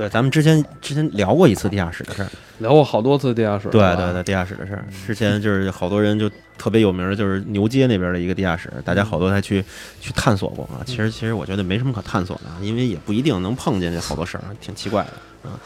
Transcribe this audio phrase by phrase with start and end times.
[0.00, 2.30] 对，咱们之前之前聊过一次地下室的事儿，
[2.60, 4.82] 聊过好多次地下室，对对对，地下室的事儿。
[5.06, 6.26] 之前就是好多人就
[6.56, 9.62] 特别有名的，就是牛街那边的一个地下室，大家好多还去
[10.00, 10.80] 去探索过啊。
[10.86, 15.60] 其实其实我觉得没什么可探索的，因为也不一定能碰见这好多事儿，挺奇怪的啊。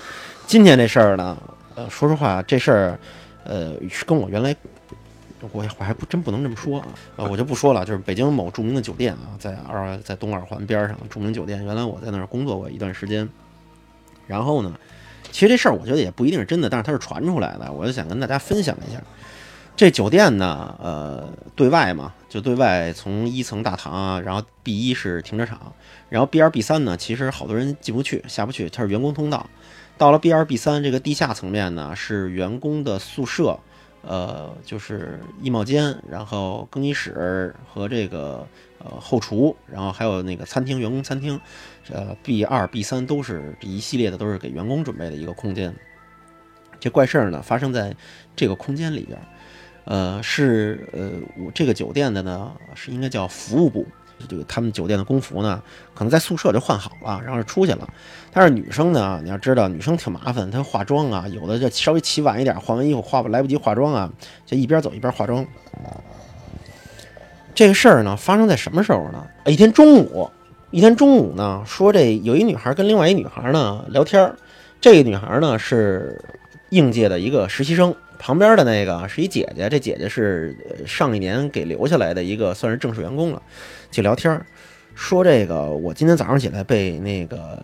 [0.49, 1.37] 今天这事儿呢，
[1.77, 2.99] 呃，说实话，这事儿
[3.45, 4.53] 呃是跟我原来。
[5.53, 7.85] 我我还不真不能这么说啊，呃，我就不说了。
[7.85, 13.29] 就是北京某著名的酒店啊，在二在东二环边上著名酒店，原来我在那儿工作过一段时间。
[14.27, 14.73] 然后呢，
[15.31, 19.01] 其实这事儿我觉得也不一定是真的，但是它是传出来的，我就想跟大家分享一下。
[19.77, 25.73] 这酒店呢，呃，对外嘛，就对外从一层大堂啊，然后 B 一是停车场，
[26.09, 29.49] 然后 B 二 B 三呢，其实好多人进不去下不去，它是员工通道。
[29.99, 33.59] 到了 B 二 B 三这个地下层面呢，是员工的宿舍。
[34.07, 38.47] 呃，就是衣帽间，然后更衣室和这个
[38.79, 41.41] 呃后厨，然后还有那个餐厅，员工餐厅，
[41.91, 45.75] 呃，B 二、B 三都是这一系列的，都是给员工准备的一个空间。
[46.81, 47.95] 这怪事儿呢，发生在
[48.37, 49.19] 这个空间里边，
[49.85, 53.87] 呃，是呃我这个酒店的呢，是应该叫服务部。
[54.29, 55.61] 这个他们酒店的工服呢，
[55.93, 57.87] 可能在宿舍就换好了，然后就出去了。
[58.33, 64.11] 但是女生呢，你要知道，女生挺麻烦，她化妆啊，有的就稍微起晚一点，换完衣服化来不及化妆啊，
[64.47, 65.45] 就一边走一边化妆。
[67.55, 69.27] 这个事儿呢，发生在什么时候呢？
[69.47, 70.31] 一天中午，
[70.75, 74.35] 一天中午呢，说这有一女孩跟另外一女孩呢聊天儿，
[74.81, 76.21] 这个女孩呢是
[76.71, 77.95] 应届的一个实习生。
[78.19, 83.41] 旁边的那个是一姐姐，这姐姐是上一年给留下来的一个，算是正式员工了。
[83.93, 84.45] 就聊天
[84.97, 87.63] 说这个我今天早上起来被那个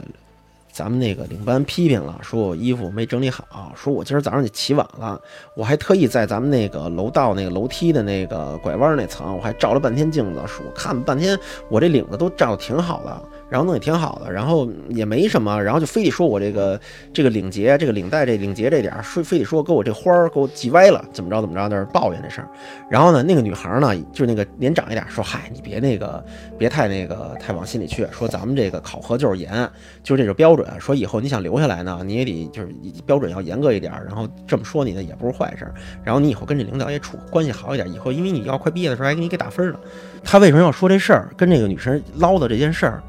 [0.72, 5.20] 咱们那个领班批评了，说我衣服没整理好，说我今儿早上就起晚了，
[5.54, 11.38] 我还特意在咱们那个楼道那个楼梯的那个拐弯那层，我还照了半天镜子，说我看半天
[11.68, 13.22] 我这领子都照的挺好的。
[13.50, 16.80] 然后弄也挺好的，然后也没什么，然后就非得说我这个
[17.12, 22.48] 这个领结、这个领带、这领结这点儿，说非得说给我这花儿给我系歪了，怎么着怎么着，那儿抱怨这事儿。
[22.88, 26.24] 然后呢，那个女孩呢，就那个年长一点，说嗨，你别那个
[26.56, 29.68] 别太那个太往心里去，说咱们这个考核就是严，
[30.04, 32.68] 就是这种标准，说以后你想留下来呢，你也得就是
[33.04, 33.92] 标准要严格一点。
[34.06, 35.66] 然后这么说你呢，也不是坏事。
[36.04, 39.80] 然后你以后跟这领导也处关系好一点，以后因为你要快毕业的时候还给你给打分呢。
[40.22, 43.02] 他为什么要说这事儿，跟这个女生唠叨这件事儿？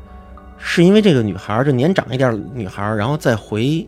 [0.63, 3.85] 是因为这个女孩儿，这年长一点女孩儿，然后再回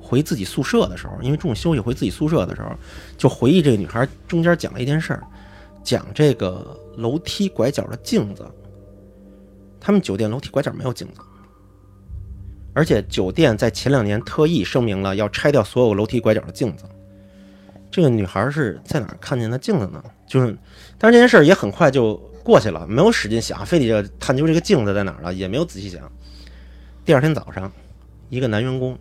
[0.00, 2.70] 回自己宿舍的时候，因为中午休息回自己宿舍的时候，
[3.16, 5.22] 就回忆这个女孩儿中间讲了一件事儿，
[5.84, 8.44] 讲这个楼梯拐角的镜子。
[9.80, 11.20] 他们酒店楼梯拐角没有镜子，
[12.74, 16.84] 而且酒店在前两年特意声明了要拆掉所有楼梯拐角的镜子。
[17.90, 20.02] 这个女孩是在哪看见的镜子呢？
[20.26, 20.56] 就是，
[20.98, 22.20] 但是这件事儿也很快就。
[22.42, 26.10] 过去了，没有使劲想，非得要探究这个镜子在哪儿了，也没有仔细想。
[27.04, 27.70] 第二天早上，
[28.28, 28.98] 一个男员工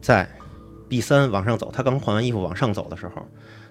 [0.00, 0.28] 在
[0.88, 3.26] B 三往上走，他刚换完衣服往上走的时候，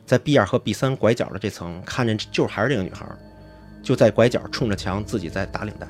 [0.06, 3.06] 在 B 二和 B 三拐角的这层，看见就还是这个女孩，
[3.81, 5.88] 就在拐角冲着墙自己在打领带，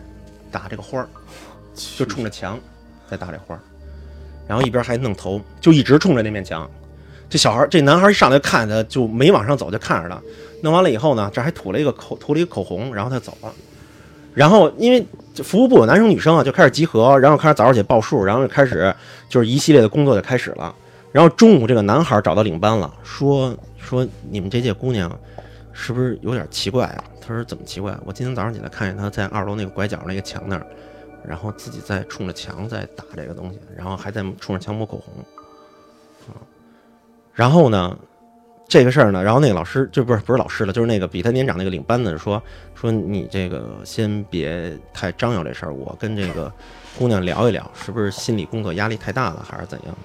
[0.51, 1.07] 打这个花儿，
[1.97, 2.59] 就冲着墙
[3.09, 3.61] 在打这花儿，
[4.47, 6.69] 然后一边还弄头，就一直冲着那面墙。
[7.33, 10.21] 这小孩，这男孩一上来看他，就没往上走，就看着他。
[10.61, 13.51] 弄完了以后呢，这还涂了一个口，涂了一个口红，然后他走了。
[14.35, 15.03] 然后因为
[15.37, 18.93] 服务部有男生女生啊，就开始集合，然后开始早上起报数，然后就开始
[19.27, 20.75] 就是一系列的工作就开始了。
[21.11, 25.11] 然后中午这个男孩找到领班了，说说你们这届姑娘
[25.71, 27.03] 是不是有点奇怪啊？
[27.19, 27.97] 他说怎么奇怪？
[28.05, 30.63] 我今天早上起来看见他在二楼那个拐角那个墙那儿，
[31.27, 35.25] 然后自己在冲着墙在打这个东西，然后还在冲着墙抹口红。
[37.33, 37.97] 然后呢，
[38.67, 42.41] 这个事儿呢，然后那个老师就不是不是老师了，就是那个比他年长那个领班的说
[42.75, 46.51] 说你这个先别太张扬这事儿，我跟这个
[46.97, 49.95] 姑娘聊一聊，是不是心理工作压力太大了，还是怎样？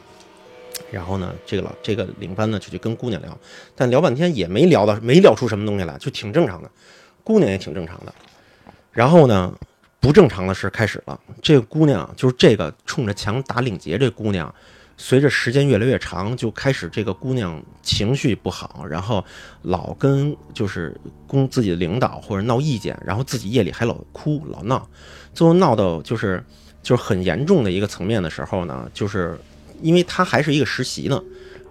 [0.90, 3.36] 然后呢，这个老这个领班呢就去跟姑娘聊，
[3.76, 6.70] 但聊半天也没聊到，没聊出什么东西来，就挺正常的，
[7.22, 8.14] 姑娘也挺正常的。
[8.90, 9.52] 然后呢，
[10.00, 14.52] 不正常的事开始了，这个姑娘就是这个冲着墙打领结这姑娘。
[15.00, 19.24] 随着时间越来越长，就开始这个姑娘情绪不好，然后
[19.62, 24.86] 老跟就是公自己的领导或者闹意见，然后自己夜里还老哭老闹，
[25.32, 26.44] 最后闹到就是
[26.82, 29.38] 就是很严重的一个层面的时候呢，就是
[29.80, 31.22] 因为她还是一个实习呢，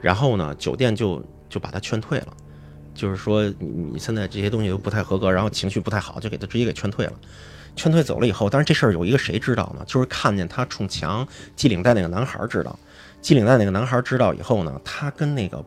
[0.01, 2.27] 然后呢酒店就就把她劝退了，
[2.95, 7.13] 就是说你现在这些东西都不太合格，然后情绪不太好，就给她直接给劝退了。
[7.75, 9.83] 劝退走了以后，但是这事儿有一个谁知道呢？
[9.85, 12.79] 就是看见她冲墙系领带那个男孩知道。
[13.27, 15.61] 系领带那个男孩知道以后呢，他跟那个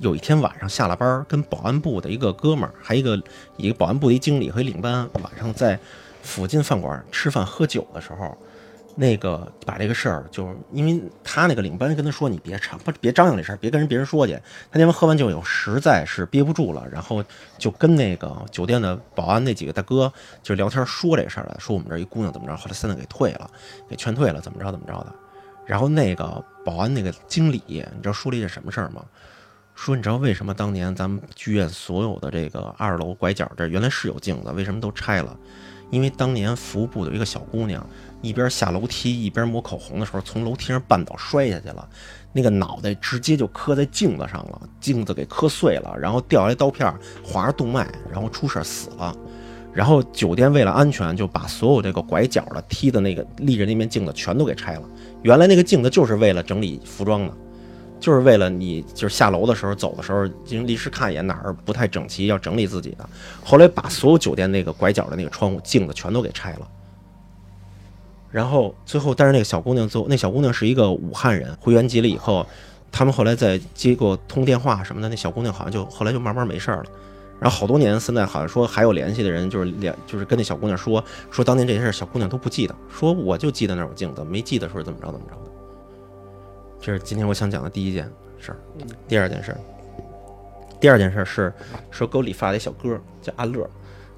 [0.00, 3.18] 有一天晚上下了班，跟保安部的一个哥们儿，还一个
[3.56, 5.80] 一个保安部的一经理和一领班，晚上在
[6.22, 8.36] 附近饭馆吃饭喝酒的时候，
[8.96, 14.34] 那个把这个事儿，就是因为他那个领班跟他说，你别唱，不别张扬这事儿，别跟人别人说去。
[14.34, 17.24] 他那天喝完酒以后，实在是憋不住了，然后
[17.56, 23.50] 就跟那个酒店的保安那几个大哥就聊天说这事儿了，说我们这一姑娘怎么着，后来现在给退了，
[23.88, 25.10] 给劝退了，怎么着怎么着的。
[25.64, 29.04] 然后那个保安那个经理，你知道说了一件什么事儿吗？
[29.74, 35.36] 说你知道为什么当年咱们剧院所有的这个二楼拐角这儿原来是有镜子，为什么都拆了？
[35.90, 37.86] 因为当年服务部有一个小姑娘。
[38.22, 41.86] 一边下楼梯一边抹口红的时候，从楼梯上绊倒摔下去了，
[42.32, 46.90] 那个脑袋直接就磕在镜子上了，镜子给磕碎了，然后掉下来刀片
[47.22, 49.14] 划着动脉，然后出事死了。
[49.74, 54.88] 然后酒店为了安全，就把所有这个拐角的踢的那个立着那面镜子全都给拆了。
[55.24, 57.32] 原来那个镜子就是为了整理服装的，
[57.98, 63.08] 就是为了你就是下楼的时候走的时候，临时看一眼哪儿不太整齐，要整理自己的。
[63.42, 66.68] 后来把所有酒店那个拐角的那个窗户镜子全都给拆了。
[68.30, 72.46] 然后最后，但是那个小姑娘最后，那小姑娘是一个武汉人，回原籍了以后，
[72.92, 76.84] 他们后来在接过通电话什么的，那小姑娘好像就后来就慢慢没事了。
[77.40, 85.50] 然后好多年，现在好像说还有联系的人，就是联就是跟那小姑娘说说当年这些事，小姑娘都不记得，说我就记得那有镜子，没记得说怎么着怎么着的。
[86.80, 88.58] 这是今天我想讲的第一件事儿。
[89.08, 89.58] 第二件事儿，
[90.80, 91.52] 第二件事儿是
[91.90, 93.68] 说给我理发的一小哥叫阿乐，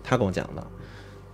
[0.04, 0.64] 他跟我讲的。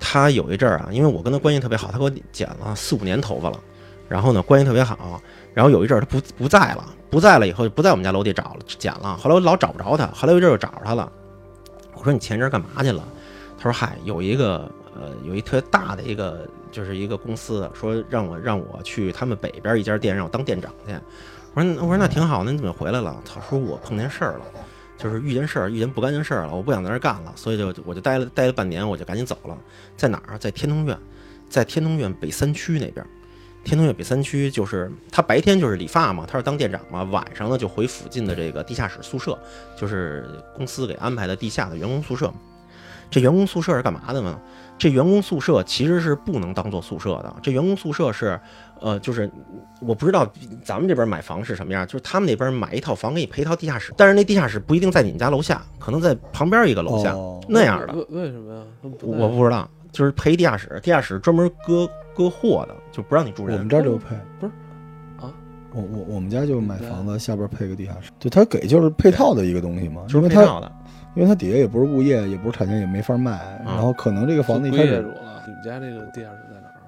[0.04, 3.60] 他有一阵儿啊，因为我跟他关系特别好，他给我剪了四五年头发了，
[4.08, 5.22] 然后呢关系特别好，
[5.54, 11.10] 然后有一阵儿他不不在了，不在了以后就不在我们家楼底找了剪了，后来我老找不着他，后来有一阵儿又找着他了，
[12.02, 13.06] 我说你前一阵干嘛去了？
[13.56, 20.92] 他说嗨，有一个呃有一特别大的一个就是一个公司说让我让我去他们北边一家店让我当店长去，
[21.54, 23.22] 我说我说那挺好，那你怎么回来了？
[23.24, 24.40] 他说我碰见事儿了。
[24.98, 29.58] 就是遇见事儿，遇见不干净事儿了，我不想在这干了，所以就我就待了待了半年，我就赶紧走了。
[29.96, 30.38] 在哪儿？
[30.38, 30.96] 在天通苑，
[31.48, 33.04] 在天通苑北三区那边。
[33.64, 39.38] 天通苑北三区就是他白天就是理发嘛，他是当店长嘛，晚上呢就回附近的这个地下室宿舍，
[39.76, 42.32] 就是公司给安排的地下的员工宿舍。
[43.10, 44.40] 这员工宿舍是干嘛的呢？
[44.78, 48.40] 这员工宿舍其实是不能当做宿舍的，这员工宿舍是。
[48.84, 49.30] 呃，就是
[49.80, 50.28] 我不知道
[50.64, 57.14] 咱们这边买房是什么样，就是他们那边买一套房给你配一套地下室，但是那地下室不一定在你们家楼下，可能在旁边一个楼下
[57.48, 57.94] 那样的。
[58.10, 58.64] 为什么呀？
[59.02, 63.54] 我不知道，就是配地下室，地下室专门搁搁货的，就不让你住人。
[63.54, 64.52] 我们这儿就配，不是
[65.20, 65.32] 啊？
[65.72, 70.72] 我我我们家就买房子下边配个地下室，对他给就是配套的一个东西嘛，就是配套的，
[71.14, 75.02] 因为它底下也不是物业，也不是产权，也没法卖，然后可能这个房子一开始，
[75.46, 76.82] 你们家这个地下室在哪儿？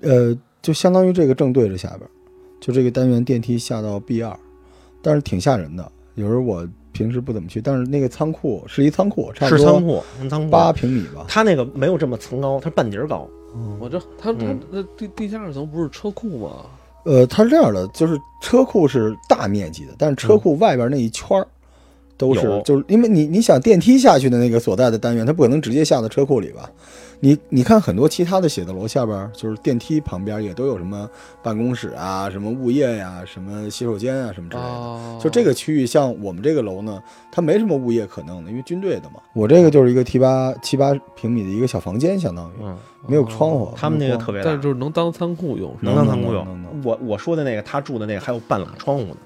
[0.00, 0.36] 呃。
[0.62, 2.00] 就相当于这个正对着下边，
[2.60, 4.36] 就这个单元电梯下到 B 二，
[5.00, 5.92] 但是挺吓人的。
[6.16, 6.66] 有时候我
[6.96, 11.26] 平时不怎么去，但是那个仓库是一仓库，差不多是仓库，仓库八平米吧。
[11.28, 13.28] 它那个没有这么层高，它半截高。
[13.78, 16.66] 我这它它那地地下层不是车库吗？
[17.04, 21.46] 呃，它是这样的，就是车库是大面积的，但是车库外边那一圈儿
[22.16, 26.70] 都是，就是因为你你想电梯下去的那个所在的单元，它不可能直接下到车库里吧？
[27.26, 31.10] 你你看很多其他的写字楼下边，就是电梯旁边也都有什么
[31.42, 35.18] 办公室啊、什么物业呀、什么洗手间啊什么之类的。
[35.20, 37.02] 就这个区域，像我们这个楼呢，
[37.32, 39.20] 它没什么物业可弄的，因为军队的嘛。
[39.32, 42.52] 我这个就是一个七八七八平米的一个小房间，相当于
[43.08, 43.72] 没有窗户。
[43.74, 46.46] 他们那个特别大，但是就是能当仓库用，能当仓库用。
[46.84, 49.16] 我我说的那个他住的那个还有半拉窗户呢。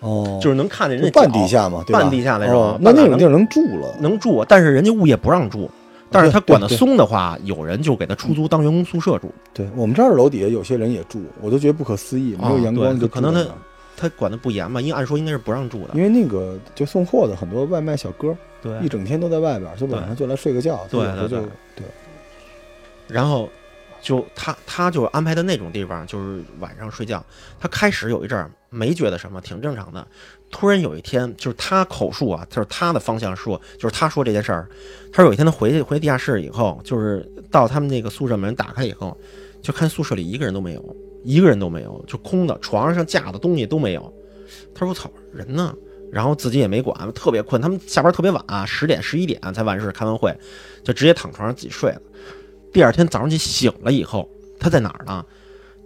[0.00, 2.78] 哦，就是能看见人家半地下嘛，对半地下那种。
[2.80, 5.68] 那那种地儿能住了，能住，但是人家物业不让住。
[6.10, 9.30] 但是他管得松的话，有人就给他出租当员工宿舍住。
[9.52, 13.46] 对我们这儿楼底下有些人也住，我都觉得不可思议，没有阳光就可能他
[13.96, 15.94] 他管的不严嘛，因为按说应该是不让住的。
[15.94, 21.40] 因为那个就送货的很多外卖小哥，对，一整天都在外边，就晚上就来睡个觉，对对对
[21.76, 21.86] 对。
[23.06, 23.48] 然后
[24.00, 27.24] 就他他就安排的那种地方，就是晚上睡觉。
[27.58, 30.06] 他开始有一阵儿没觉得什么，挺正常的。
[30.50, 34.68] 突然有一天，就是他口述啊，就是他的方向说，就是他说这件事儿。
[35.12, 39.16] 他说有一天他回去回地下室以后，就是到他们那个宿舍门打开以后，
[39.62, 44.12] 就看宿舍里一个人都没有，一个人都没有，就空的，床上架的东西都没有。
[44.74, 45.74] 他说我操，人呢？
[46.10, 47.60] 然后自己也没管，特别困。
[47.60, 50.34] 他们下班特别晚，啊十点十一点才完事，开完会
[50.82, 52.00] 就直接躺床上自己睡了。
[52.72, 55.24] 第二天早上起醒了以后，他在哪儿呢？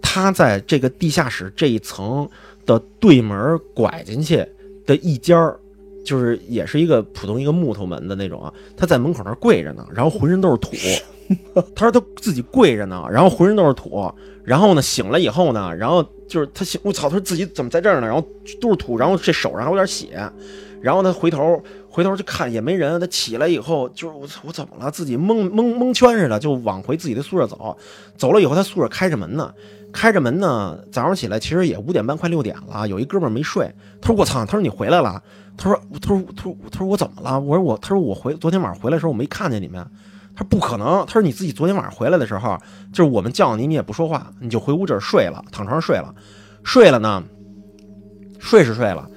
[0.01, 2.29] 他在这个地下室这一层。
[2.65, 4.37] 的对门拐进去
[4.85, 5.59] 的一间儿，
[6.05, 8.53] 就是也是一个普通一个木头门的那种啊。
[8.77, 10.71] 他在门口那儿跪着呢，然后浑身都是土。
[11.75, 14.09] 他说他自己跪着呢，然后浑身都是土。
[14.45, 18.07] 然后呢，醒了以后呢，然后就是他醒，我操，他说自己怎么在这儿呢？
[18.07, 18.25] 然后
[18.61, 20.17] 都是土，然后这手上还有点血。
[20.83, 24.91] 然后他回头回头就看也没人，他起来以后就是我我怎么了？
[24.91, 27.77] 自己蒙蒙蒙圈似的就往回自己的宿舍走，
[28.17, 29.53] 走了以后他宿舍开着门呢，
[29.93, 35.23] 开着门呢，早上起来其实也五点半快六点了，有一哥们没睡，他说我操，他说你回来了，
[35.55, 37.39] 他说他说他说他说我怎么了？
[37.39, 39.81] 我说我他说我回昨天晚上回来的时候我没看见你们，
[40.35, 42.57] 他说不可能，他说你自己昨天晚上回来的时候，
[42.91, 46.13] 就是我们叫你你也不说话，你就回屋这睡了，躺床上睡了，
[46.61, 47.23] 睡了呢，
[48.37, 49.07] 睡是睡了。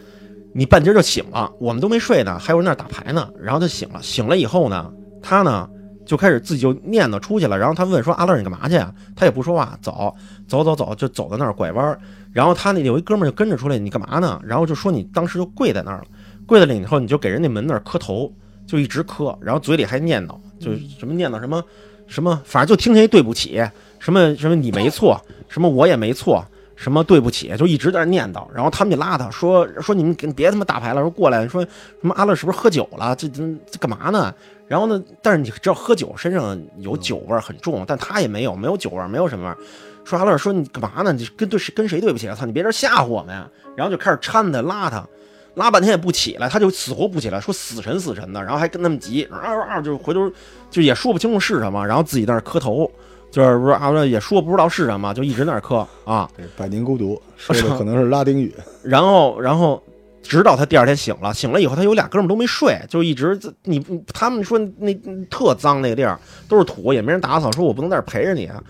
[0.56, 3.28] 你半截就醒了，我们都没睡呢，还有人那打牌呢。
[3.38, 4.90] 然后他醒了，醒了以后呢，
[5.22, 5.68] 他呢
[6.06, 7.58] 就开始自己就念叨出去了。
[7.58, 10.16] 然后他问说：“阿乐，你干嘛去呀？”他也不说话，走
[10.48, 11.98] 走走走，就走到那儿拐弯。
[12.32, 14.40] 然后他那有一哥们就跟着出来，你干嘛呢？
[14.42, 16.04] 然后就说你当时就跪在那儿了，
[16.46, 18.32] 跪在那以后你就给人那门那儿磕头，
[18.66, 21.62] 就一直磕，然后嘴里还念叨，就什么念叨什么
[22.06, 23.62] 什么，反正就听见一对不起，
[23.98, 25.20] 什么什么你没错，
[25.50, 26.42] 什么我也没错。
[26.76, 31.68] 什么对不起，就一直在那念叨，然后他们就拉他说说你们别他妈打牌了，说过来说什
[32.02, 33.16] 么阿乐是不是喝酒了？
[33.16, 34.33] 这这这干嘛呢？
[34.68, 35.02] 然后呢？
[35.23, 39.66] 但是你知道喝酒身上有酒味很重，但他也没有没有酒味，没有什么味。
[40.04, 41.12] 说阿乐说你干嘛呢？
[41.12, 42.35] 你跟对跟谁对不起啊？
[42.35, 43.49] 操你别这吓唬我们呀！
[43.75, 45.06] 然后就开始搀他拉他，
[45.54, 50.30] 拉半天也不起来，他就死活不起来，说死沉死沉的，然后还跟他们急，啊啊就回头
[50.71, 52.90] 就也说不清楚是什么，然后自己在那磕头。
[53.30, 56.28] 就是不是阿乐也说不知道是什么，就一直在那磕啊。
[56.37, 58.54] 对，百年孤独 说的可能是拉丁语。
[58.83, 59.83] 然后，然后
[60.23, 64.95] 直到他第二天醒了，醒了以后他有俩哥们都没睡，就一直你他们说那
[65.28, 66.18] 特脏那个地儿
[66.49, 68.62] 都是土，也没人打扫，说我不能在这陪着你啊。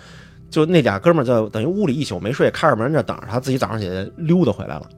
[0.51, 4.89] 就那俩哥们就等于屋里一宿没睡，开着门这等着他，自己早上起来溜达回来了，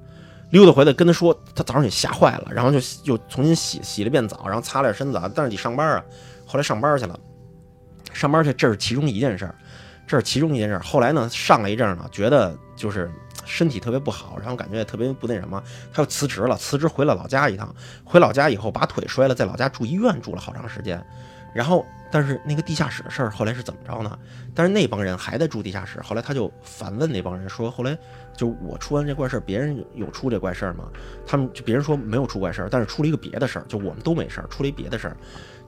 [0.50, 6.04] 溜达回来跟他说，他早上也吓坏了，然后就又重新洗洗了遍澡，然后擦了点身子，但是得上班啊，
[6.46, 7.18] 后来上班去了。
[8.12, 9.54] 上班去，这是其中一件事儿，
[10.06, 10.80] 这是其中一件事儿。
[10.80, 13.10] 后来呢，上了一阵儿呢，觉得就是
[13.44, 15.62] 身体特别不好，然后感觉也特别不那什么，
[15.92, 17.74] 他又辞职了，辞职回了老家一趟。
[18.04, 21.04] 回老家以后，把腿摔了，在老家住医院住了好长时间。
[21.54, 24.18] 然后，但是那个地下室的事儿后来是怎么着呢？
[24.54, 26.00] 但是那帮人还在住地下室。
[26.02, 27.96] 后来他就反问那帮人说：“后来
[28.36, 30.88] 就我出完这怪事儿，别人有出这怪事儿吗？”
[31.26, 35.16] 他们就别人说没有出怪事儿，但是出了一个别的事儿，就我们都没事儿，出了一别的事儿，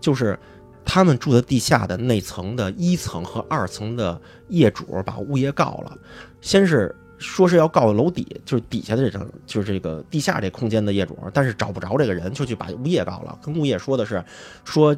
[0.01, 0.39] 就是。
[0.85, 5.97] 他们住的地下的那层的一层和二层的业主把物业告了，
[6.41, 13.39] 先是说是要告楼底，就是底下的这层，就是这个地下这空间的业主，但是找不着这个人，就去把物业告了。
[13.43, 14.25] 跟物业说的是，
[14.65, 14.97] 说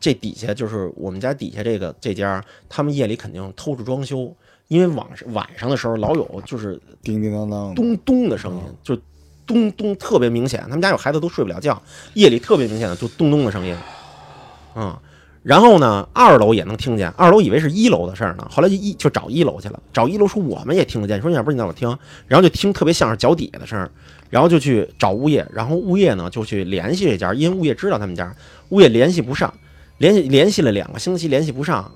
[0.00, 4.34] 这底下就是我们家底下这个这家，他们夜里肯定偷着装修，
[4.66, 8.98] 因为晚上晚上的时候老有就是叮叮当当咚咚的声音，就
[9.46, 10.62] 咚咚特别明显。
[10.62, 11.80] 他们家有孩子都睡不了觉，
[12.14, 13.76] 夜里特别明显的就咚咚的声音，
[14.74, 14.98] 嗯。
[15.48, 21.88] 然后呢，二楼也能听见，二楼以为是一楼的事儿呢，后来就一就找一楼去了，找一楼说我们也听得见，说要不你让我听，
[22.26, 23.90] 然后就听特别像是脚底下的声儿，
[24.28, 28.30] 然后就去找物业，然后物业呢就去联系这家，因为物业知道他们家，
[28.68, 29.50] 物业联系不上，
[29.96, 31.90] 联系联系了两个星期联系不上，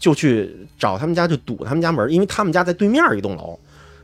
[0.00, 3.56] 就去找他们家就堵他们家门，因为他们家在对面一栋楼，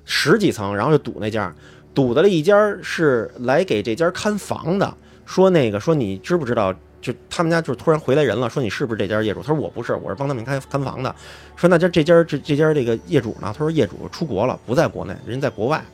[0.04, 1.52] 十几层，然后就堵那家，
[1.92, 4.94] 堵的了一家是来给这家看房的，
[5.26, 6.72] 说那个说你知不知道？
[7.02, 9.40] 就他们家就突然回来人了，说你是不是这家业主？
[9.42, 11.14] 他说我不是，我是帮他们看看房的。
[11.56, 13.52] 说那家这家这这家这个业主呢？
[13.52, 15.84] 他说业主出国了，不在国内，人在国外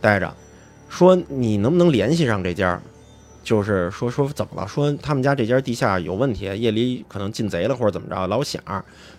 [0.00, 0.34] 待着。
[0.88, 2.80] 说你能不能联系上这家？
[3.42, 4.66] 就是说说怎么了？
[4.66, 8.62] 说他们家这家地下有问题，夜里可能进贼了或者怎么着，老响。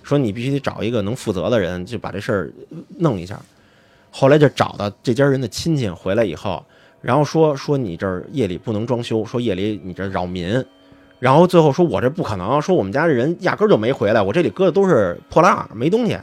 [0.01, 2.51] 说你必须得找一个能负责的人，就把这事儿
[2.97, 3.39] 弄一下。
[4.09, 6.65] 后来就找到这家人的亲戚回来以后，
[7.01, 10.65] 然后说说你这儿夜里不能装修，说夜里你这扰民。
[11.19, 16.17] 然后最后说，我这不可能，说我们家这人压根就没回来，我这里搁的都是破烂，没东西。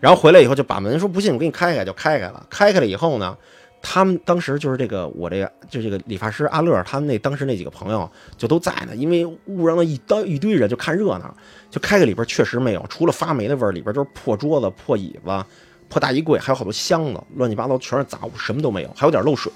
[0.00, 2.44] 然后回来以后就把门说不信，我给你开开，就开开了。
[2.50, 2.86] 开开了。
[2.86, 3.36] 以后呢，
[3.80, 11.32] 他们当时就是这个我这个就这个理发师阿乐，他们那当时那几个朋友就都在呢，因为屋上一堆一堆人就看热闹，
[11.70, 13.12] 就开开里边确实没有，除了。
[13.12, 15.44] 发霉的味儿，里边就是破桌子、破椅子、
[15.88, 19.52] 破大衣柜，还有好多箱子，乱七八糟全是杂物，什么都没有，还有点漏水，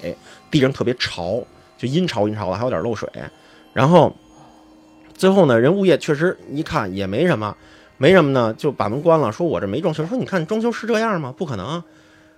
[0.49, 1.43] 地上特别潮，
[1.77, 3.09] 就阴潮阴潮的，还有点漏水，
[3.73, 4.15] 然后。
[5.17, 7.57] 最后呢，人物业确实一看也没什么，
[7.97, 9.31] 没什么呢，就把门关了。
[9.31, 11.33] 说我这没装修，说你看装修是这样吗？
[11.35, 11.83] 不可能，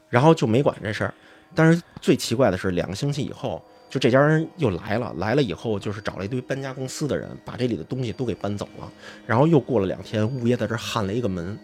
[0.09, 1.13] 然后就没管这事儿。
[1.53, 8.89] 但是最奇怪的是，两个星期以后，就这家人又来了，来了以后就是找了一堆搬家公司的人，把这里的东西都给搬走了。
[9.27, 11.59] 然后又过了两天，物业在这焊了一个门，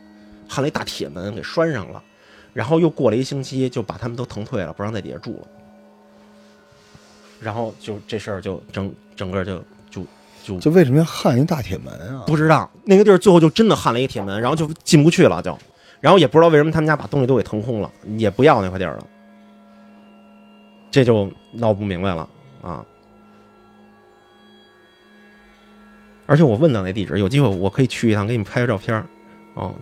[0.49, 2.03] 焊了一大铁门给拴上了。
[2.53, 5.47] 然后又过了一星期，就把他们都腾退了，不让在底下住了。
[7.39, 9.63] 然后就这事儿就整整个就。
[10.45, 12.23] 就就为什么要焊一大铁门啊？
[12.27, 15.57] 不知道那个地儿最后就真的焊了一铁门，然后就进不去了，就，
[15.99, 19.07] 然后也不知道为什么他们家把东西都给腾空了，也不要那块地儿了，
[20.91, 22.29] 这就闹不明白了
[22.61, 22.85] 啊。
[26.27, 29.05] 而且我问到那地址，有机会我可以去一趟，给你们拍个照片儿。
[29.55, 29.73] 哦，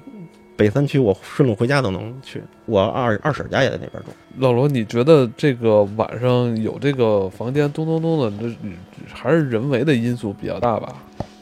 [0.56, 2.42] 北三区我顺路回家都能去。
[2.66, 4.10] 我二二婶家也在那边住。
[4.38, 8.56] 老罗，你觉得这个晚上有这个房间咚咚咚的，这
[9.14, 10.94] 还是人为的因素比较大吧？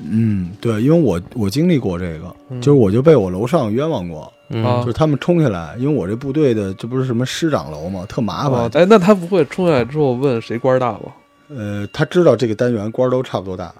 [0.03, 8.61] 嗯，对，因为我我经历过这个，嗯就是我就被我楼上冤枉过，就是他们冲下来，因为我这部队的这不是什么师长楼嘛，特麻烦。
[8.61, 11.01] 啊，哎，那他不会冲下来之后问谁官大吗？
[11.49, 13.73] 呃，他知道这个单元官都差不多大，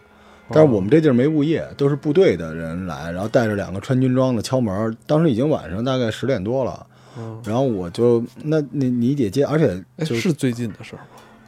[0.53, 4.96] 但是我们这地儿没物业，都是部队的人来，然后带着两个穿军装的敲门。
[5.05, 6.86] 当时已经晚上大概十点多了，
[7.17, 11.05] 嗯，然后我就那你你得接，而且哎，就是最近的事儿吗？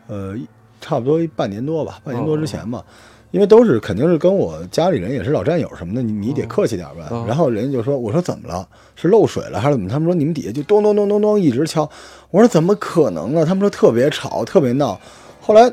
[0.08, 0.36] 呃
[0.82, 2.84] 差不多半年多吧，半年多之前吧。
[3.32, 7.08] 因为都是肯定是跟我家里人也是老战友什么的，你你得客气点呗。
[7.10, 8.68] 哦然后人家就说：“我说怎么了？
[8.96, 11.90] 是漏水了还是怎么？”他们说：“你们底下就咚咚咚咚咚一直敲。”
[12.30, 15.02] 我说：“怎么可能呢？”他们说特别吵，特别闹。
[15.42, 15.68] 后来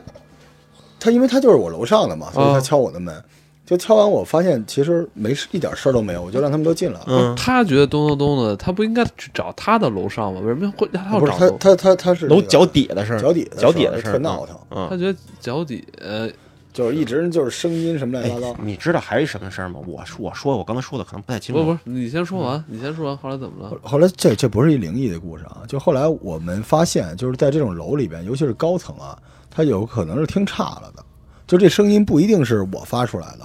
[1.00, 3.21] 他因为他就是我楼上的嘛，所以他哦敲我的门。
[3.66, 7.07] 就敲完，我发现其实没事，一点事儿都没有，我就让他们都进来了。
[7.07, 10.40] 嗯，他觉得咚咚咚的，他不应该去找他的楼上吗？
[10.40, 11.38] 为什么会他要不是找？
[11.38, 16.28] 他他他他是那个楼脚底下的事儿，脚底脚底下的事儿特闹腾，嗯他，觉得脚底呃
[16.73, 18.57] 就是一直就是声音什么乱七八糟。
[18.61, 19.78] 你知道还是什么事儿吗？
[19.87, 21.62] 我说我说我刚才说的可能不太清楚。
[21.62, 23.78] 不不是，你先说完，你先说完，后来怎么了？
[23.85, 29.16] 后来这这不是一灵异的故事啊，就后来我们发现，就是在这种楼里边，尤其是高层啊，
[29.50, 31.04] 它有可能是听差了的，
[31.47, 33.45] 就这声音不一定是我发出来的，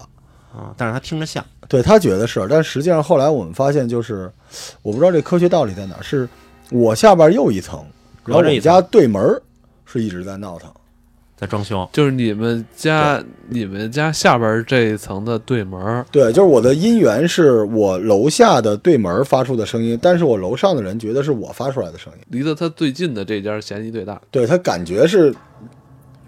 [0.58, 1.44] 啊，但是他听着像。
[1.68, 4.32] 对他觉得是，但实际上后来我们发现，就是
[4.84, 6.30] 我不知道这科学道理在哪儿，是
[6.70, 7.84] 我下边又一层，
[8.24, 9.42] 然后我家对门
[9.84, 10.72] 是一直在闹腾，
[11.36, 13.20] 在装修，就是你们家
[13.50, 22.20] 你们家下边这一层的对门，对，就是我的音源是我楼下的对门发出的声音，但是我楼上的人觉得是我发出来的声音。
[22.30, 24.22] 离得他最近的这家嫌疑最大。
[24.30, 25.34] 对他感觉是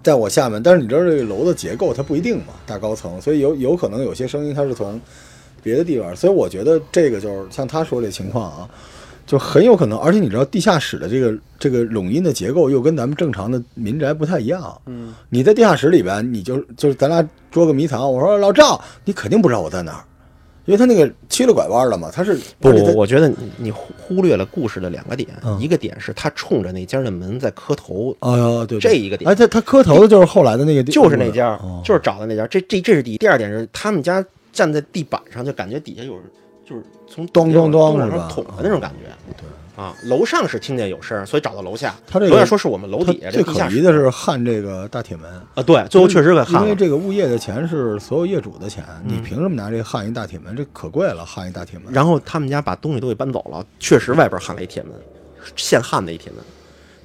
[0.02, 5.00] 在我下面，但是你知道这个楼的结构它不一定嘛，大高层，所以有有可能有些声音它是从
[5.62, 8.68] 别的地方，所以我觉得这个就是像他说这情况啊，
[9.26, 20.04] 就很有可能，而且你知道地下室的这个这个拢音的结构又跟咱们正常的民宅不太一样，嗯，你在地下室里边，你就就是咱俩捉个迷藏，我说老赵，你肯定不知道我在哪儿，
[20.68, 32.46] 因为他那个七了拐弯了嘛，他是不，我觉得你你忽忽略了故事的两个点，嗯一个点是他冲着那家的门在磕头，哎呦对，对这一个点哎，他他磕头的就是后来的那个，就是那家，哦就是找的那家。
[32.48, 36.24] 这这这是第一，第二点是他们家站在地板上，就感觉底下有人，
[36.68, 39.10] 就是从咚咚咚往上捅的那种感觉。
[39.38, 41.94] 对啊，楼上是听见有声儿，所以找到楼下。
[42.04, 46.62] 他这个楼下说是我们楼底下这可疑的是焊这个大铁门，啊，对，最后确实给焊了。
[46.62, 50.56] 因为这个物业的钱是所有业主的钱，嗯你凭什么拿这个焊一大铁门？
[50.56, 51.94] 这可贵了，焊一大铁门。
[51.94, 54.92] 然后他们家把东西都给搬走了，确实外边焊了一铁门，
[55.54, 56.42] 现焊的一铁门。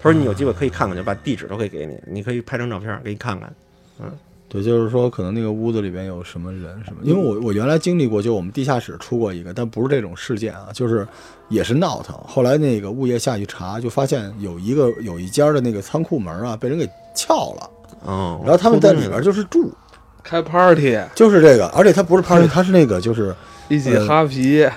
[0.02, 3.54] 他说你有机会可以看看就，把地址都可以给你，你可以拍张照片给你看看。
[4.02, 4.12] 嗯
[4.50, 11.08] 对，就是说可能那个屋子里边有什么人什么，因为我我原来经历过，就我们地下室出过一个，但不是这种事件啊，就是
[11.54, 12.16] 也是闹腾。
[12.28, 17.70] 后来那个物业下去查，就发现有一个有一家的那个仓库门啊被人给撬了，
[18.08, 19.72] 嗯，然后他们在里边就是住，
[20.24, 23.34] 开 party 就是这个，而且他不是 party，他是那个就是
[23.70, 24.68] 一起哈皮，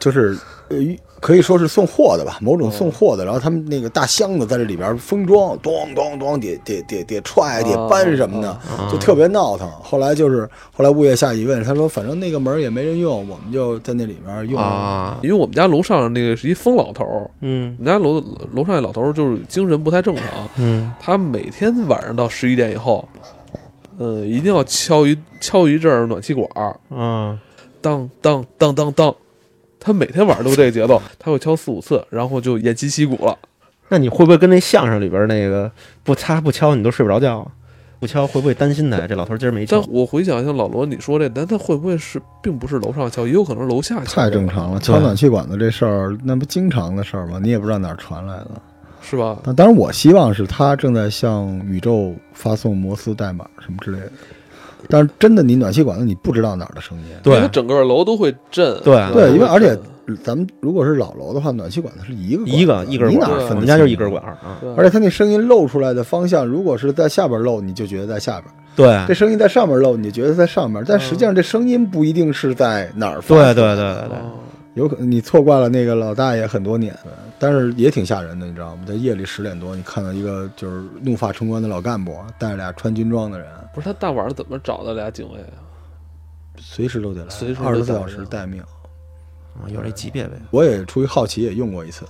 [0.00, 0.36] 就是
[0.68, 0.76] 呃，
[1.20, 3.24] 可以说是送货的吧，某种送货的。
[3.24, 8.58] 然后他们那个大箱子在这里边封装，咚咚咚，得得得得踹，得搬什么的，
[8.90, 9.70] 就特别闹腾。
[9.82, 14.60] 后来就是后来物业下一问，他说反正那个门也没人用，我们就在那里边用。
[14.60, 18.22] 啊，因为我们家楼上那个是一疯老头儿，嗯我们家楼
[18.52, 20.24] 楼上那老头儿就是精神不太正常，
[20.56, 23.06] 嗯他每天晚上到十一点以后，
[23.98, 27.38] 呃，一定要敲一敲一阵儿暖气管儿，嗯，
[27.80, 29.14] 当当当当当，
[29.84, 33.36] 他每天晚上都这个节奏，他会敲四五次，然后就偃旗息鼓了。
[33.90, 35.70] 那你会不会跟那相声里边那个
[36.02, 37.46] 不擦不敲你都睡不着觉啊？
[38.00, 39.06] 不敲会不会担心他？
[39.06, 47.38] 这老头今儿没敲，但我回想一下老罗你说这，但他会不会是并不是楼上敲，也有可能是楼下敲，太正常了，敲暖气管子这事儿，那不经常的事儿吗？
[47.42, 48.50] 你也不知道哪儿传来的。
[49.02, 49.38] 是吧？
[49.44, 54.10] 但当然，我希望是他正在向宇宙发送摩斯代码什么之类的。
[54.88, 57.04] 但是真的，你暖气管子你不知道哪儿的声音。
[57.24, 58.78] 因为它对整个楼都会震。
[58.82, 59.78] 对对，因为而且
[60.22, 63.50] 咱们如果是老楼的话，暖气管子是一个一个一根你管儿，哪分？
[63.50, 64.60] 我们家就一根管儿啊。
[64.76, 70.84] 而且它那声音漏出来的方向，如果是在下边漏，你就觉得在下边；对这声音在上面漏，你就觉得在上面。
[70.86, 73.34] 但实际上这声音不一定是在哪儿发。
[73.34, 74.43] 对对对对对，哦
[74.74, 76.96] 有可能你错怪了那个老大爷很多年，
[77.38, 78.84] 但是也挺吓人的，你知道吗？
[78.86, 85.62] 在夜里十点多，你看到一个就是怒发冲冠的老干部，带着俩穿军装的人，不是他大晚上怎么找的俩警卫啊？
[86.58, 88.60] 随时都得来，随时都二十四小时待命。
[88.60, 88.66] 啊
[89.68, 90.32] 有这级别呗。
[90.50, 92.04] 我也出于好奇也用过一次，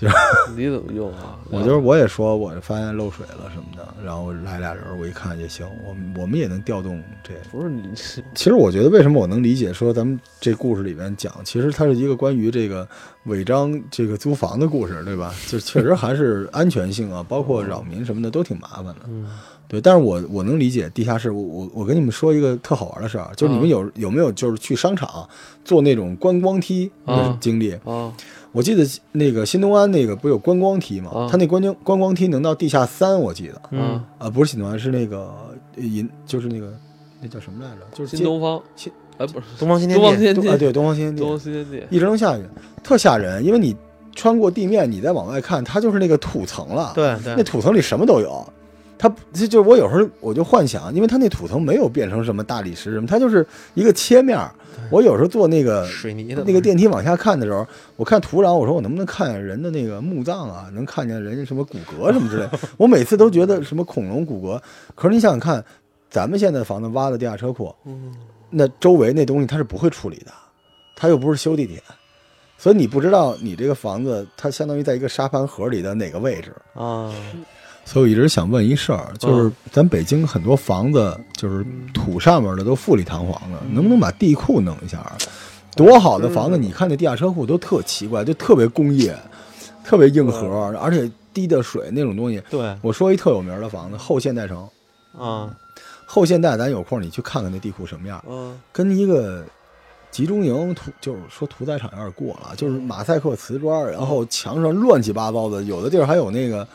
[0.56, 1.38] 你怎么用啊？
[1.50, 7.34] 我就是我也说，我发现漏水了什么的，然后来俩人，我一看也行，我们我们也能调动这。
[7.50, 7.82] 不是你，
[8.34, 12.88] 其实我觉得为什么我能理解说咱们这故事里面讲，其实它是一个关于这个
[13.24, 15.34] 违章这个租房的故事，对吧？
[15.48, 19.00] 就确实还是安全性啊，包括扰民什么的都挺麻烦的。
[19.08, 19.28] 嗯，
[19.70, 21.30] 对，但是我我能理解地下室。
[21.30, 25.28] 我我我跟你们说一个特好玩的事儿，就是你们有有没有就是去商场
[25.64, 27.72] 坐那种观光梯的啊经历？
[27.84, 28.12] 啊
[28.50, 31.12] 我记得那个新东安那个不有观光梯吗？
[31.14, 35.32] 啊它那观光观光梯能到地下三，我记得嗯啊，不是新东安，是那个
[35.76, 36.76] 银，就是那个
[37.20, 37.82] 那叫什么来着？
[37.94, 42.42] 就是新东方新，哎不是东方新天地，东方新天地，啊，对，东方新天东方地，新天地，一直能下去，
[42.82, 43.76] 特吓人，因为你
[44.16, 46.90] 穿过地面，你再往外看，它就是那个土层了。
[46.92, 48.44] 对对那，土层里什么都有。
[49.02, 54.52] 它就就我有时候我就幻想，因为它那土层没有变成什么大理石什么，它就是一个切面儿。
[54.90, 60.68] 我有时候坐那个水泥的那个电梯往下看的时候，我看土壤，我说我能不能看见人的那个墓葬啊？
[60.74, 62.46] 能看见人家什么骨骼什么之类。
[62.76, 64.60] 我每次都觉得什么恐龙骨骼，
[64.94, 65.64] 可是你想想看，
[66.10, 68.14] 咱们现在房子挖的地下车库，嗯，
[68.50, 70.32] 那周围那东西它是不会处理的，
[70.94, 71.82] 它又不是修地铁，
[72.58, 76.52] 所以你不知道你这个房子它相当于在一个沙盘盒里的哪个位置。
[76.74, 77.14] 啊，
[77.84, 85.16] 所以我一直想问一事儿，就是咱北京很多房子就是土上面的都富丽堂皇的，能不能把地库弄一下啊？
[85.76, 89.16] 多好的房子，你看那地下车库都特奇怪，就特别工业，
[89.84, 90.46] 特别硬核，
[90.80, 92.42] 而且滴的水那种东西。
[92.50, 94.68] 对我说一特有名的房子，后现代城。
[95.18, 95.50] 啊，
[96.06, 99.44] 后现代，咱有空你去看看那地库什么样，嗯跟一个
[100.12, 106.66] 集中营屠，就是说屠宰场有点过了，就是马赛克瓷砖，然后墙上乱七八糟的，有的地儿还有那个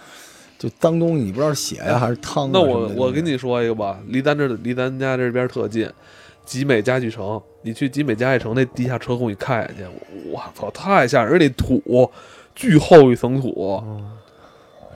[0.57, 5.89] 就脏东西，你不知道是血呀、还是汤啊那我我跟你说一个吧，离咱这离咱家这边特近，
[6.45, 11.33] 集美家具城，你去集美家具城那地下车库，你看见去，我操，太吓人！
[11.33, 12.11] 而且那土
[12.55, 13.83] 巨厚一层土，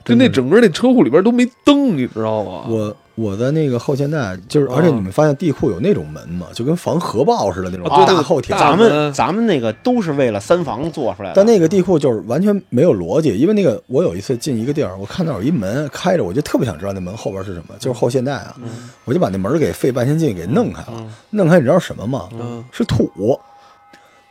[0.04, 2.64] 就那整个那车库里边都没灯，你知道吗？
[2.68, 6.46] 我我的那个后现代，就是而且你们发现地库有那种门吗？
[6.54, 8.58] 就跟防核爆似的那种大后条。
[8.58, 18.56] 咱们咱们那个都是为了三防做出来的，但那个地库就是完全没有逻辑，因为那个我有一次进一个地儿，我看到有一门开着，我就特别想知道那门后边是什么，就是后现代啊，
[19.04, 20.94] 我就把那门给费半天劲给弄开了。
[20.98, 22.28] 嗯弄开你知道什么吗？
[22.32, 23.10] 嗯是土，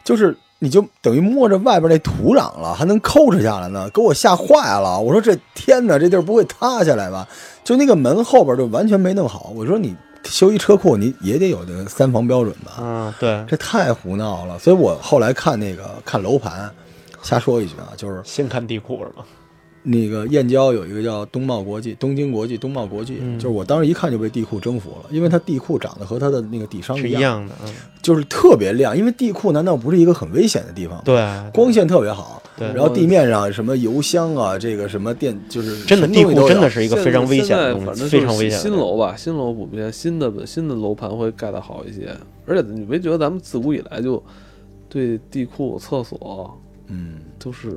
[0.04, 5.00] 就是你就等于摸着外边那土壤了，还能抠哧下来呢，给我吓坏了。
[5.00, 7.28] 我说这天哪，这地儿不会塌下来吧？
[7.64, 9.52] 就那个门后边就完全没弄好。
[9.56, 9.96] 我说你
[10.26, 12.84] 修一车库，你也得有这个三防标准吧？
[12.84, 14.60] 啊，对，这太胡闹了。
[14.60, 16.70] 所以我后来看那个看楼盘，
[17.22, 19.24] 瞎说一句啊，就是先看地库是吗？
[19.84, 28.98] 那个燕郊有一个叫东茂国际、东京国际、东茂国际，嗯就是我当时一看就被地库征服了，因为它地库长得和它的那个底商是一样，的，嗯，就是特别亮。
[28.98, 31.16] 因为地库难道不是一个很危险的地方？，对，
[31.54, 38.60] 光线特别好，对然后地面上什么油箱啊，这个什么电，就是真的地库真的是一个非常危险的东西，反正非常危险。
[38.60, 42.10] 新楼吧，新楼普遍，新的新的楼盘会盖得好一些。
[42.46, 44.22] 而且你没觉得咱们自古以来就
[44.90, 47.72] 对地库、厕所嗯，都是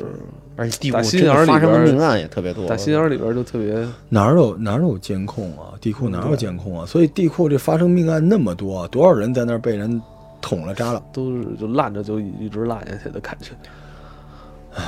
[0.56, 5.74] 而且地库打心眼里边发生的命案也特别多，打心眼里边就特别哪儿有哪儿有监控啊？
[5.80, 6.86] 地库哪有监控啊？
[6.86, 10.00] 所以地库这发生命案那么多，多少人在那儿被人
[10.40, 11.02] 捅了扎了？
[11.12, 13.52] 都是就烂着就一一直烂下去的感觉。
[14.74, 14.82] 唉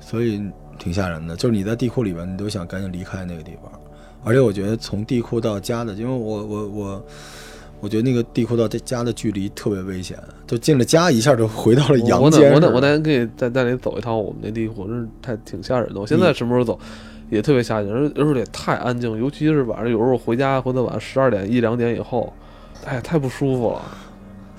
[0.00, 0.42] 所以
[0.78, 1.36] 挺吓人的。
[1.36, 3.70] 就是你在地库里边，你都想赶紧离开那个地方。
[4.24, 7.04] 而且我觉得从地库到家的，因为我我我，我
[7.86, 12.74] 觉得那个地库到这家的距离特别危险，就进了家一下就回到了阳间我得我得间似的。
[12.74, 16.00] 我得给带带你走一趟我们那地库，真是太挺吓人的。
[16.00, 16.80] 我现在什么时候走
[17.28, 22.32] 也特别吓人，而而且太安静，尤其是晚上有时候回家回到晚上十二点一两点以后，
[22.86, 23.82] 哎，太不舒服了。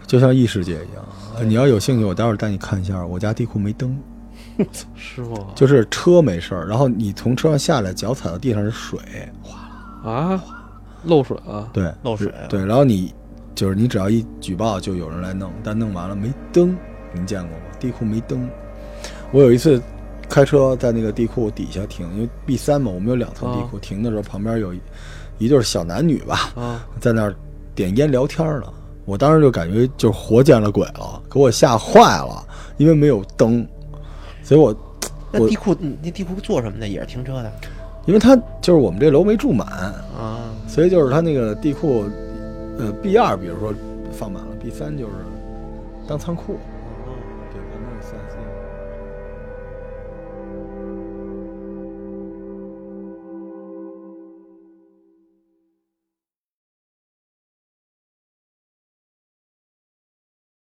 [0.06, 1.04] 就像异世界一样。
[1.38, 3.06] 呃你要有兴趣，我待会儿带你看一下。
[3.06, 3.98] 我家地库没灯，
[4.96, 5.38] 是吗？
[5.56, 9.00] 就是车没事儿，然后你从车上下来，脚踩到地上是水，
[9.42, 9.58] 哗
[10.04, 10.44] 啦啊，
[11.04, 11.70] 漏水啊。
[11.74, 13.14] 对，漏水啊对，然后你
[13.56, 16.76] 就是你只要一举报，就有人来弄，但弄完了没灯，
[17.14, 17.64] 您见过吗？
[17.80, 18.50] 地库没灯。
[19.32, 19.82] 我有一次
[20.28, 24.80] 开车在那个地库底下停，因为 B 三嘛，我们有两层地库，停的时候旁边有一
[25.38, 27.36] 一对小男女吧，啊，在那儿
[27.74, 28.74] 点烟聊天呢。
[29.06, 32.46] 我当时就感觉就活见了鬼了，给我吓坏了，
[32.78, 33.68] 因为没有灯，
[34.44, 34.68] 所以我
[35.32, 36.88] 我那地库嗯那地库做什么的？
[36.88, 37.52] 也是停车的
[38.10, 39.68] 因为他就是我们这楼没住满，
[40.18, 40.50] 啊。
[40.68, 42.06] 所以就是他那个地库，
[42.80, 43.72] 呃，B 二比如说
[44.12, 45.12] 放满了，B 三就是
[46.08, 46.58] 当仓库，